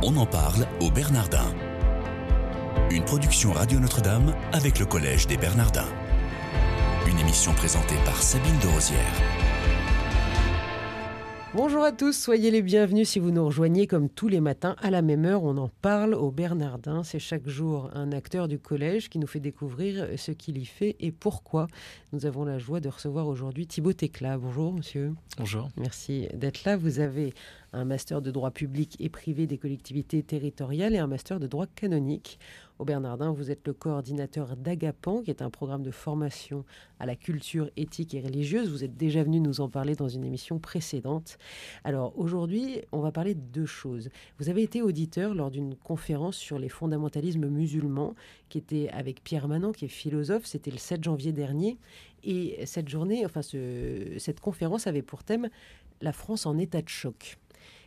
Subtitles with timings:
[0.00, 1.52] On en parle au Bernardin.
[2.88, 5.88] Une production Radio Notre-Dame avec le Collège des Bernardins.
[7.08, 9.48] Une émission présentée par Sabine de Rosière.
[11.54, 14.90] Bonjour à tous, soyez les bienvenus si vous nous rejoignez comme tous les matins à
[14.90, 15.42] la même heure.
[15.42, 17.02] On en parle au Bernardin.
[17.02, 20.94] C'est chaque jour un acteur du collège qui nous fait découvrir ce qu'il y fait
[21.00, 21.66] et pourquoi.
[22.12, 24.38] Nous avons la joie de recevoir aujourd'hui Thibaut Tecla.
[24.38, 25.14] Bonjour monsieur.
[25.38, 25.70] Bonjour.
[25.76, 26.76] Merci d'être là.
[26.76, 27.32] Vous avez
[27.72, 31.66] un master de droit public et privé des collectivités territoriales et un master de droit
[31.66, 32.38] canonique.
[32.78, 36.64] Au Bernardin, vous êtes le coordinateur d'Agapan, qui est un programme de formation
[37.00, 38.70] à la culture éthique et religieuse.
[38.70, 41.38] Vous êtes déjà venu nous en parler dans une émission précédente.
[41.82, 44.10] Alors aujourd'hui, on va parler de deux choses.
[44.38, 48.14] Vous avez été auditeur lors d'une conférence sur les fondamentalismes musulmans,
[48.48, 50.46] qui était avec Pierre Manant, qui est philosophe.
[50.46, 51.78] C'était le 7 janvier dernier.
[52.22, 55.48] Et cette journée, enfin cette conférence avait pour thème
[56.00, 57.38] la France en état de choc.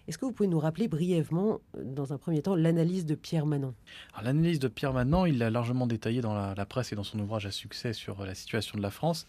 [0.07, 3.73] Est-ce que vous pouvez nous rappeler brièvement, dans un premier temps, l'analyse de Pierre Manon?
[4.21, 7.45] L'analyse de Pierre Manon, il l'a largement détaillé dans la, presse et dans son ouvrage
[7.45, 9.27] à succès sur la situation de la France.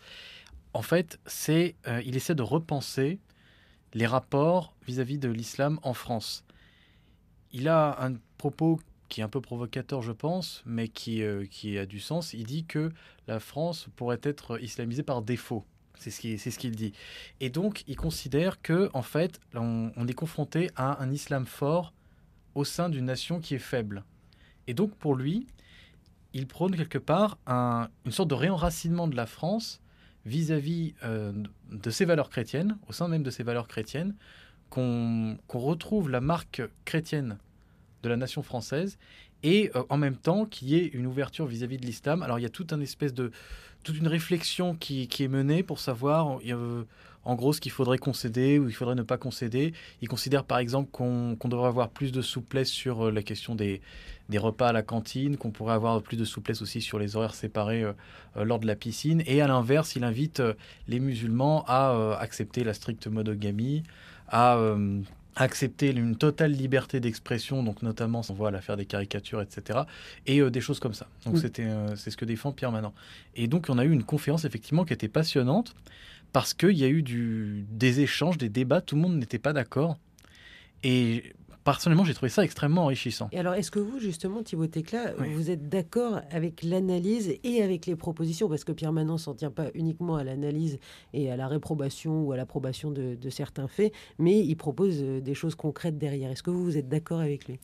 [0.75, 3.21] En fait, c'est, euh, il essaie de repenser
[3.95, 6.45] les rapports vis-à-vis de l'islam en France.
[7.53, 8.81] Il a un propos
[9.13, 12.33] qui est un peu provocateur, je pense, mais euh, qui a du sens.
[12.33, 12.91] Il dit que
[13.29, 15.67] la France pourrait être islamisée par défaut.
[16.11, 16.93] C'est ce qu'il dit.
[17.41, 21.93] Et donc, il considère que, en fait, on, est confronté à un islam fort
[22.55, 24.05] au sein d'une nation qui est faible.
[24.67, 25.47] Et donc, pour lui,
[26.35, 29.81] il prône quelque part une sorte de réenracinement de la France
[30.25, 31.33] vis-à-vis euh,
[31.71, 34.15] de ses valeurs chrétiennes, au sein même de ses valeurs chrétiennes,
[34.71, 37.39] qu'on retrouve la marque chrétienne
[38.03, 38.99] de la nation française
[39.43, 42.23] et euh, en même temps qu'il y ait une ouverture vis-à-vis de l'islam.
[42.23, 43.31] Alors il y a toute une espèce de
[43.83, 46.39] toute une réflexion qui, est menée pour savoir
[47.25, 49.73] en gros ce qu'il faudrait concéder ou il faudrait ne pas concéder.
[50.03, 53.81] Il considère par exemple qu'on devrait avoir plus de souplesse sur euh, la question des,
[54.29, 57.35] des repas à la cantine, qu'on pourrait avoir plus de souplesse aussi sur les horaires
[57.35, 57.93] séparés euh,
[58.45, 59.23] lors de la piscine.
[59.27, 60.43] Et à l'inverse, il invite
[60.87, 63.83] les musulmans à accepter la stricte monogamie,
[64.29, 64.57] à
[65.37, 69.81] accepter une totale liberté d'expression, donc notamment on voit l'affaire des caricatures, etc.
[70.27, 71.07] Et euh, des choses comme ça.
[71.25, 72.95] Donc c'était, euh, c'est ce que défend Pierre Manant.
[73.35, 75.75] Et donc on a eu une conférence effectivement qui était passionnante
[76.33, 79.53] parce qu'il y a eu du, des échanges, des débats, tout le monde n'était pas
[79.53, 79.99] d'accord.
[80.83, 81.33] Et
[81.65, 83.29] personnellement, j'ai trouvé ça extrêmement enrichissant.
[83.33, 87.87] Et alors, est-ce que vous, justement, Thibaut Tecla, vous êtes d'accord avec l'analyse et avec
[87.87, 88.49] les propositions?
[88.49, 90.79] Parce que Pierre Manon s'en tient pas uniquement à l'analyse
[91.13, 95.35] et à la réprobation ou à l'approbation de, certains faits, mais il propose euh, des
[95.35, 96.31] choses concrètes derrière.
[96.31, 97.59] Est-ce que vous, vous êtes d'accord avec lui?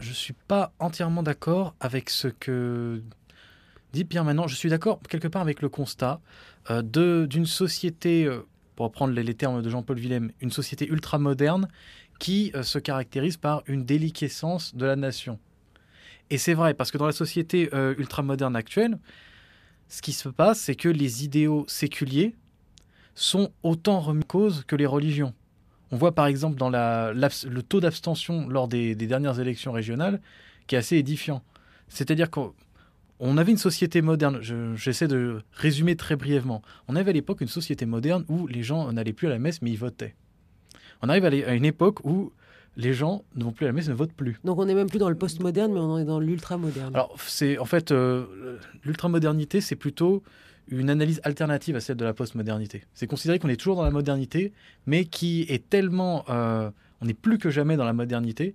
[0.00, 3.02] Je ne suis pas entièrement d'accord avec ce que
[3.92, 4.46] dit Pierre Manon.
[4.46, 6.20] Je suis d'accord quelque part avec le constat
[6.70, 8.40] euh, d'une société, euh,
[8.74, 11.68] pour reprendre les, les termes de Jean-Paul Willem, une société ultra moderne
[12.20, 15.40] qui euh, se caractérise par une déliquescence de la nation.
[16.28, 18.98] Et c'est vrai, parce que dans la société euh, ultramoderne actuelle,
[19.88, 22.36] ce qui se passe, c'est que les idéaux séculiers
[23.16, 25.34] sont autant remis en cause que les religions.
[25.90, 30.20] On voit par exemple dans le taux d'abstention lors des, dernières élections régionales
[30.68, 31.42] qui est assez édifiant.
[31.88, 34.40] C'est-à-dire qu'on avait une société moderne,
[34.76, 38.92] j'essaie de résumer très brièvement, on avait à l'époque une société moderne où les gens
[38.92, 40.14] n'allaient plus à la messe mais ils votaient
[41.02, 42.32] on arrive à une époque où
[42.76, 44.38] les gens ne vont plus à la messe, ne votent plus.
[44.44, 46.94] Donc on n'est même plus dans le post-moderne, mais on est dans l'ultra-moderne.
[46.94, 50.22] Alors c'est en fait euh, l'ultra-modernité, c'est plutôt
[50.68, 52.84] une analyse alternative à celle de la post-modernité.
[52.94, 54.52] C'est considérer qu'on est toujours dans la modernité,
[54.86, 58.54] mais qui est tellement, euh, on n'est plus que jamais dans la modernité,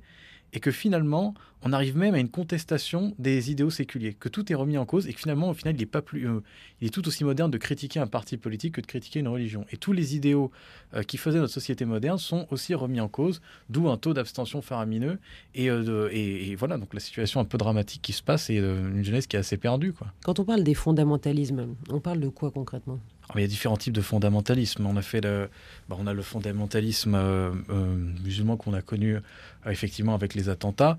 [0.55, 4.55] et que finalement, on arrive même à une contestation des idéaux séculiers, que tout est
[4.55, 6.39] remis en cause et que finalement, au final, il est, pas plus, euh,
[6.79, 9.65] il est tout aussi moderne de critiquer un parti politique que de critiquer une religion.
[9.71, 10.51] Et tous les idéaux
[10.93, 14.61] euh, qui faisaient notre société moderne sont aussi remis en cause, d'où un taux d'abstention
[14.61, 15.19] faramineux.
[15.55, 19.03] Et, euh, et, voilà, donc la situation un peu dramatique qui se passe et une
[19.03, 19.91] jeunesse qui est assez perdue.
[19.91, 20.07] Quoi.
[20.23, 22.99] Quand on parle des fondamentalismes, on parle de quoi concrètement?
[23.33, 24.85] Il y a différents types de fondamentalisme.
[24.85, 25.49] On a fait le,
[25.89, 29.19] bah, on a le fondamentalisme euh, euh, musulman qu'on a connu euh,
[29.67, 30.97] effectivement avec les attentats.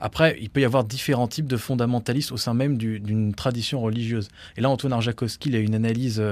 [0.00, 4.28] Après, il peut y avoir différents types de fondamentalistes au sein même d'une tradition religieuse.
[4.56, 6.22] Et là, Antoine Arjakovski il a une analyse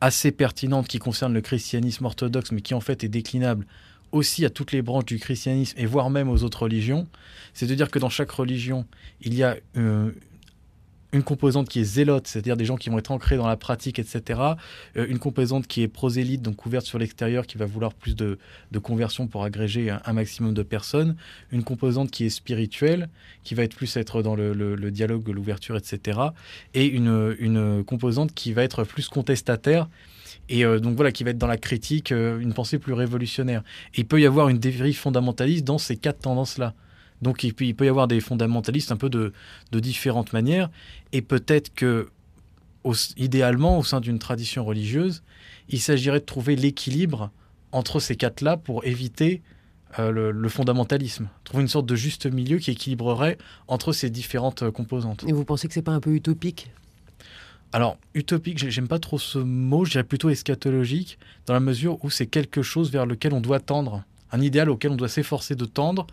[0.00, 3.66] assez pertinente qui concerne le christianisme orthodoxe, mais qui en fait est déclinable
[4.12, 7.08] aussi à toutes les branches du christianisme et voire même aux autres religions.
[7.52, 8.86] C'est de dire que dans chaque religion,
[9.20, 9.56] il y a
[11.12, 13.98] une composante qui est zélote, c'est-à-dire des gens qui vont être ancrés dans la pratique,
[13.98, 14.40] etc.
[14.96, 18.38] Euh, une composante qui est prosélyte, donc ouverte sur l'extérieur, qui va vouloir plus de,
[18.82, 21.16] conversion pour agréger un, maximum de personnes.
[21.52, 23.08] Une composante qui est spirituelle,
[23.44, 26.18] qui va être plus être dans le, dialogue, l'ouverture, etc.
[26.74, 29.88] Et une, une, composante qui va être plus contestataire.
[30.48, 33.62] Et euh, donc voilà, qui va être dans la critique, euh, une pensée plus révolutionnaire.
[33.94, 36.74] Et il peut y avoir une dérive fondamentaliste dans ces quatre tendances-là
[37.22, 39.32] Donc il peut, y avoir des fondamentalistes un peu de,
[39.72, 40.70] différentes manières,
[41.12, 42.08] et peut-être que,
[43.16, 45.22] idéalement, au sein d'une tradition religieuse,
[45.68, 47.30] il s'agirait de trouver l'équilibre
[47.72, 49.42] entre ces quatre-là pour éviter
[49.98, 51.28] euh, le, fondamentalisme.
[51.44, 53.38] Trouver une sorte de juste milieu qui équilibrerait
[53.68, 55.24] entre ces différentes euh, composantes.
[55.26, 56.70] Et vous pensez que c'est pas un peu utopique?
[57.72, 62.10] Alors, utopique, j'aime pas trop ce mot, je dirais plutôt eschatologique, dans la mesure où
[62.10, 64.02] c'est quelque chose vers lequel on doit tendre,
[64.32, 66.06] un idéal auquel on doit s'efforcer de tendre,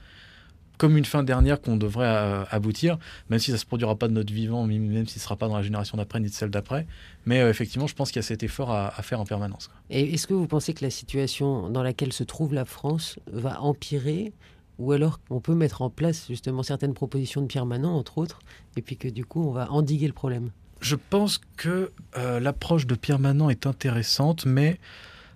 [0.78, 2.98] comme une fin dernière qu'on devrait euh, aboutir,
[3.30, 5.36] même si ça ne se produira pas de notre vivant, même si ce ne sera
[5.36, 6.88] pas dans la génération d'après ni de celle d'après.
[7.26, 9.70] Mais euh, effectivement, je pense qu'il y a cet effort à, faire en permanence.
[9.90, 13.62] Et est-ce que vous pensez que la situation dans laquelle se trouve la France va
[13.62, 14.34] empirer
[14.80, 18.40] ou alors on peut mettre en place justement certaines propositions de Pierre Manon, entre autres,
[18.76, 20.52] et puis que du coup on va endiguer le problème?
[20.82, 24.80] Je pense que euh, l'approche de Pierre Manon est intéressante, mais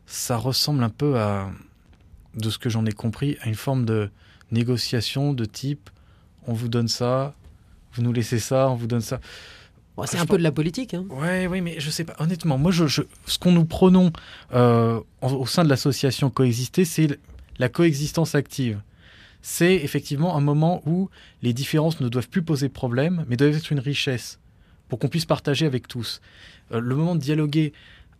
[0.05, 1.49] ça ressemble un peu à,
[2.35, 4.11] de ce que j'en ai compris, à une forme de
[4.51, 5.89] négociation de type
[6.47, 7.35] on vous donne ça,
[7.93, 9.19] vous nous laissez ça, on vous donne ça.
[10.05, 10.93] c'est un peu de la politique.
[10.93, 11.05] Hein.
[11.09, 12.15] Oui, oui, mais je sais pas.
[12.19, 14.11] Honnêtement, moi, je, ce qu'on nous prenons
[14.53, 17.19] euh, au sein de l'association Coexister, c'est
[17.59, 18.81] la coexistence active.
[19.43, 21.09] C'est effectivement un moment où
[21.41, 24.39] les différences ne doivent plus poser problème, mais doivent être une richesse
[24.87, 26.21] pour qu'on puisse partager avec tous.
[26.71, 27.73] Euh, le moment de dialoguer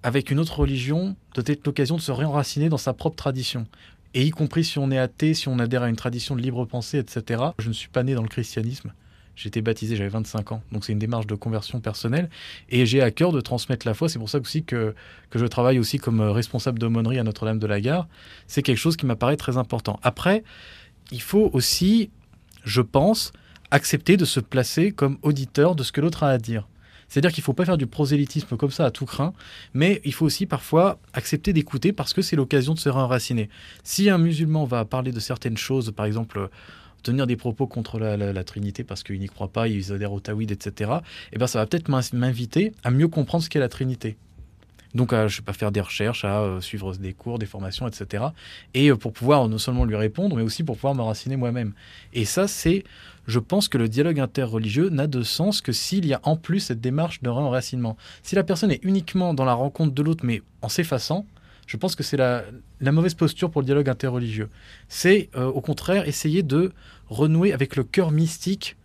[0.03, 3.67] avec une autre religion doit être l'occasion de se réenraciner dans sa propre tradition
[4.13, 6.65] et y compris si on est athée, si on adhère à une tradition de libre
[6.65, 7.43] pensée, etc.
[7.59, 8.93] Je ne suis pas né dans le christianisme.
[9.35, 10.61] J'ai été baptisé, j'avais 25 ans.
[10.71, 12.29] Donc c'est une démarche de conversion personnelle.
[12.69, 14.09] Et j'ai à cœur de transmettre la foi.
[14.09, 14.93] C'est pour ça aussi que,
[15.29, 18.07] que je travaille aussi comme euh, responsable d'aumônerie à Notre-Dame de la Gare.
[18.47, 19.99] C'est quelque chose qui m'apparaît très important.
[20.03, 20.43] Après,
[21.11, 22.09] il faut aussi,
[22.63, 23.31] je pense,
[23.71, 26.67] accepter de se placer comme auditeur de ce que l'autre a à dire.
[27.11, 29.33] C'est-à-dire qu'il ne faut pas faire du prosélytisme comme ça à tout craint,
[29.73, 33.49] mais il faut aussi parfois accepter d'écouter parce que c'est l'occasion de se réenraciner.
[33.83, 36.49] Si un musulman va parler de certaines choses, par exemple
[37.03, 40.51] tenir des propos contre la, Trinité parce qu'il n'y croit pas, il adhère au Tawhid,
[40.51, 40.91] etc.,
[41.33, 44.15] eh ben, ça va peut-être m'inviter à mieux comprendre ce qu'est la Trinité.
[44.93, 47.87] Donc, à, je sais pas, faire des recherches, à euh, suivre des cours, des formations,
[47.87, 48.25] etc.
[48.73, 51.73] Et euh, pour pouvoir non seulement lui répondre, mais aussi pour pouvoir m'enraciner moi-même.
[52.13, 52.83] Et ça, c'est
[53.27, 56.59] je pense que le dialogue interreligieux n'a de sens que s'il y a en plus
[56.59, 57.95] cette démarche de réenracinement.
[58.23, 61.25] Si la personne est uniquement dans la rencontre de l'autre, mais en s'effaçant,
[61.67, 62.43] je pense que c'est la,
[62.81, 64.49] mauvaise posture pour le dialogue interreligieux.
[64.89, 66.73] C'est euh, au contraire essayer de
[67.09, 68.75] renouer avec le cœur mystique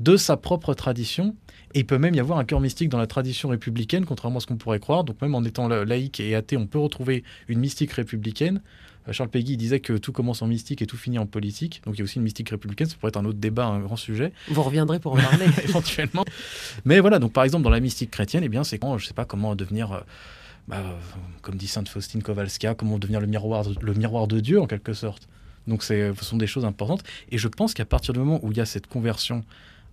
[0.00, 1.36] de sa propre tradition.
[1.74, 4.40] Et il peut même y avoir un cœur mystique dans la tradition républicaine, contrairement à
[4.40, 5.04] ce qu'on pourrait croire.
[5.04, 8.60] Donc même en étant laïque et athée, on peut retrouver une mystique républicaine.
[9.08, 11.80] Euh, Charles Péguy disait que tout commence en mystique et tout finit en politique.
[11.84, 13.80] Donc il y a aussi une mystique républicaine, ça pourrait être un autre débat, un
[13.80, 14.32] grand sujet.
[14.48, 15.46] Vous reviendrez pour en parler.
[15.64, 16.24] Éventuellement.
[16.84, 19.08] Mais voilà, donc par exemple dans la mystique chrétienne, eh bien c'est quand, je ne
[19.08, 19.92] sais pas comment devenir...
[19.92, 20.00] Euh,
[20.68, 20.84] bah,
[21.42, 24.92] comme dit Sainte Faustine Kowalska, comment devenir le miroir, le miroir de Dieu en quelque
[24.92, 25.26] sorte.
[25.66, 27.02] Donc ce sont des choses importantes.
[27.30, 29.44] Et je pense qu'à partir du moment où il y a cette conversion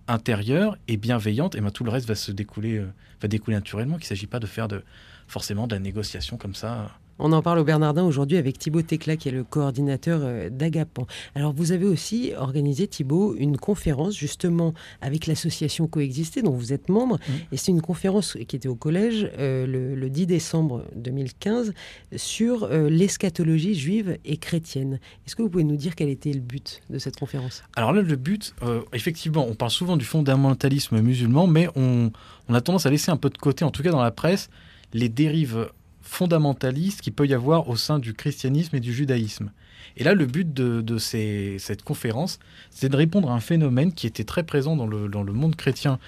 [0.08, 3.96] intérieure et bienveillante, et ben, tout le reste va se découler, euh, va découler naturellement.
[3.96, 4.82] Qu'il ne s'agit pas de faire de,
[5.26, 6.90] forcément de la négociation comme ça.
[7.20, 11.06] On en parle au Bernardin aujourd'hui avec Thibaut Tecla, qui est le coordinateur euh, d'Agapan.
[11.34, 16.88] Alors, vous avez aussi organisé, Thibaut, une conférence justement avec l'association Coexister, dont vous êtes
[16.88, 17.16] membre.
[17.16, 17.32] Mmh.
[17.52, 21.74] Et c'est une conférence qui était au collège euh, le, 10 décembre 2015
[22.16, 25.00] sur euh, l'eschatologie juive et chrétienne.
[25.26, 27.62] Est-ce que vous pouvez nous dire quel était le but de cette conférence?
[27.76, 28.54] Alors là, le but,
[28.92, 32.10] effectivement, on parle souvent du fondamentalisme musulman, mais on,
[32.48, 34.48] on a tendance à laisser un peu de côté, en tout cas dans la presse,
[34.94, 35.68] les dérives
[36.08, 39.50] fondamentalistes qu'il peut y avoir au sein du christianisme et du judaïsme.
[39.96, 42.38] Et là, le but de, cette conférence,
[42.70, 45.98] c'est de répondre à un phénomène qui était très présent dans le, monde chrétien,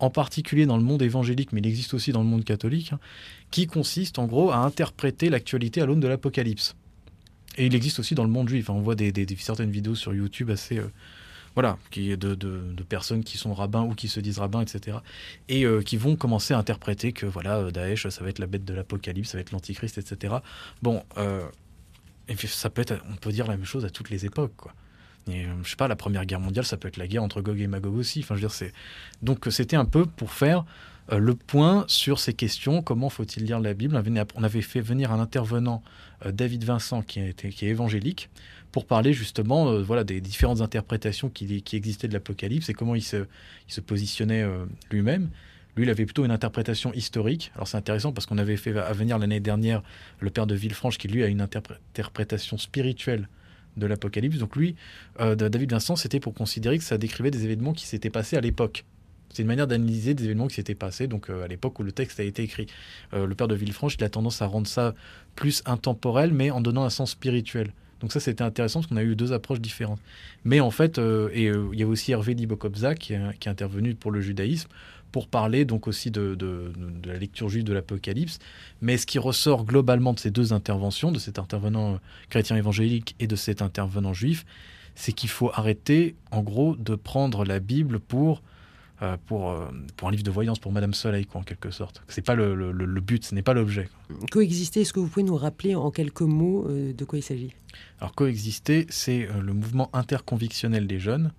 [0.00, 2.98] en particulier dans le monde évangélique, mais il existe aussi dans le monde catholique, hein,
[3.50, 6.74] qui consiste en gros à interpréter l'actualité à l'aune de l'Apocalypse.
[7.56, 8.70] Et il existe aussi dans le monde juif.
[8.70, 8.74] Hein.
[8.76, 10.88] on voit des, certaines vidéos sur YouTube assez, euh,
[11.54, 14.98] voilà, qui est de, de, personnes qui sont rabbins ou qui se disent rabbins, etc.
[15.48, 18.46] Et euh, qui vont commencer à interpréter que voilà, euh, Daesh, ça va être la
[18.46, 20.36] bête de l'Apocalypse, ça va être l'Antichrist, etc.
[20.82, 21.46] Bon, euh,
[22.46, 24.72] ça peut être, on peut dire la même chose à toutes les époques, quoi.
[25.30, 27.58] Et, je sais pas, la Première Guerre mondiale, ça peut être la guerre entre Gog
[27.58, 28.20] et Magog aussi.
[28.20, 28.74] Enfin, je veux dire, c'est
[29.22, 30.66] donc c'était un peu pour faire
[31.10, 32.82] le point sur ces questions.
[32.82, 34.00] Comment faut-il lire la Bible?
[34.34, 35.82] On avait fait venir un intervenant,
[36.24, 38.30] David Vincent, qui, était, est évangélique,
[38.74, 43.04] pour parler justement euh, voilà, des différentes interprétations qui, existaient de l'Apocalypse et comment il
[43.04, 43.24] se,
[43.86, 45.30] positionnait euh, lui-même.
[45.76, 47.52] Lui, il avait plutôt une interprétation historique.
[47.54, 49.80] Alors c'est intéressant parce qu'on avait fait venir l'année dernière
[50.18, 53.28] le père de Villefranche qui lui a une interprétation spirituelle
[53.76, 54.38] de l'Apocalypse.
[54.38, 54.74] Donc lui,
[55.20, 58.40] euh, David Vincent, c'était pour considérer que ça décrivait des événements qui s'étaient passés à
[58.40, 58.84] l'époque.
[59.34, 62.20] C'est une manière d'analyser des événements qui s'étaient passés, donc à l'époque où le texte
[62.20, 62.66] a été écrit.
[63.12, 64.94] le père de Villefranche, il a tendance à rendre ça
[65.34, 67.72] plus intemporel, mais en donnant un sens spirituel.
[68.04, 70.00] Donc ça, c'était intéressant parce qu'on a eu deux approches différentes.
[70.44, 73.50] Mais en fait, euh, et euh, il y a aussi Hervé Dibokobza qui, qui, est
[73.50, 74.68] intervenu pour le judaïsme
[75.10, 76.36] pour parler donc aussi de,
[77.04, 78.40] la lecture juive de l'Apocalypse.
[78.82, 81.98] Mais ce qui ressort globalement de ces deux interventions, de cet intervenant
[82.28, 84.44] chrétien évangélique et de cet intervenant juif,
[84.96, 88.53] c'est qu'il faut arrêter, en gros, de prendre la Bible pour euh,
[89.26, 92.02] pour, euh, pour un livre de voyance, pour Madame Soleil, quoi, en quelque sorte.
[92.08, 93.88] C'est pas le, le, le, but, ce n'est pas l'objet.
[94.30, 97.54] Coexister, est-ce que vous pouvez nous rappeler en quelques mots euh, de quoi il s'agit?
[98.00, 101.32] Alors, coexister, c'est le mouvement interconvictionnel des jeunes,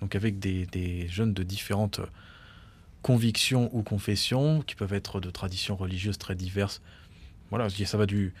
[0.00, 2.00] donc avec des, des, jeunes de différentes
[3.02, 6.82] convictions ou confessions, qui peuvent être de traditions religieuses très diverses.
[7.50, 8.32] Voilà, ça va du,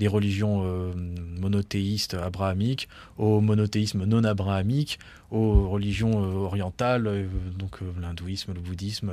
[0.00, 0.92] des religions euh,
[1.38, 2.88] monothéistes abrahamiques,
[3.18, 4.98] au monothéisme non abrahamique,
[5.30, 7.26] aux religions euh, orientales, euh,
[7.58, 9.12] donc l'hindouisme, le bouddhisme.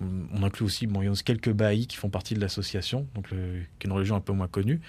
[0.00, 0.88] on inclut aussi,
[1.24, 4.48] quelques bahis qui font partie de l'association, donc qui est une religion un peu moins
[4.48, 4.80] connue.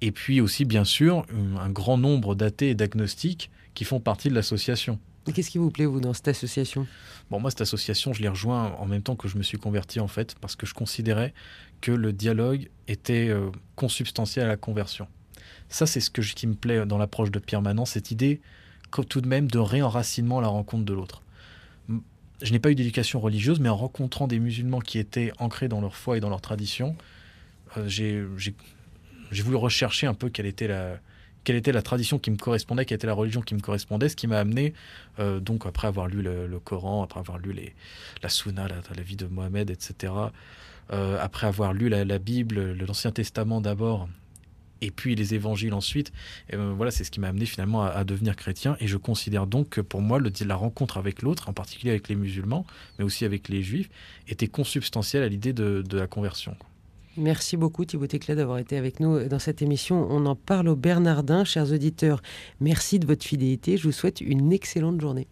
[0.00, 1.24] Et puis aussi, bien sûr,
[1.58, 4.98] un grand nombre d'athées et d'agnostiques qui font partie de l'association.
[5.34, 6.86] Qu'est-ce qui vous plaît, vous, dans cette association?
[7.30, 10.00] Bon, moi, cette association, je l'ai rejoint en même temps que je me suis converti,
[10.00, 11.34] en fait, parce que je considérais
[11.80, 15.08] que le dialogue était euh, consubstantiel à la conversion.
[15.68, 18.40] Ça, c'est ce qui me plaît dans l'approche de Pierre Manant, cette idée
[19.02, 21.22] tout de même de réenracinement à la rencontre de l'autre.
[22.42, 25.80] Je n'ai pas eu d'éducation religieuse, mais en rencontrant des musulmans qui étaient ancrés dans
[25.80, 26.96] leur foi et dans leur tradition,
[27.76, 28.22] euh, j'ai
[29.42, 30.98] voulu rechercher un peu quelle était la,
[31.46, 34.16] quelle était la tradition qui me correspondait, quelle était la religion qui me correspondait, ce
[34.16, 34.74] qui m'a amené,
[35.20, 37.72] euh, donc après avoir lu le, Coran, après avoir lu les,
[38.20, 40.12] la Sunna, la, vie de Mohamed, etc.,
[40.92, 44.08] euh, après avoir lu la, Bible, l'Ancien Testament d'abord,
[44.80, 46.12] et puis les évangiles ensuite,
[46.50, 48.76] et euh, voilà, c'est ce qui m'a amené finalement à, à, devenir chrétien.
[48.80, 52.08] Et je considère donc que pour moi, le, la rencontre avec l'autre, en particulier avec
[52.08, 52.66] les musulmans,
[52.98, 53.88] mais aussi avec les juifs,
[54.26, 56.56] était consubstantielle à l'idée de, de la conversion.
[57.18, 60.06] Merci beaucoup Thibaut Téclat d'avoir été avec nous dans cette émission.
[60.10, 62.20] On en parle au Bernardin, chers auditeurs.
[62.60, 63.78] Merci de votre fidélité.
[63.78, 65.26] Je vous souhaite une excellente journée.